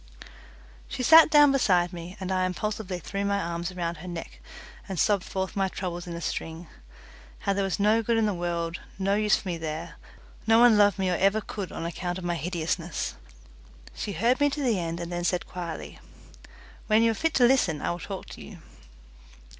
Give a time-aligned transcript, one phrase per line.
[0.87, 4.39] She sat down beside me, and I impulsively threw my arms around her neck
[4.89, 6.65] and sobbed forth my troubles in a string.
[7.41, 9.97] How there was no good in the world, no use for me there,
[10.47, 13.13] no one loved me or ever could on account of my hideousness.
[13.93, 15.99] She heard me to the end and then said quietly,
[16.87, 18.57] "When you are fit to listen I will talk to you."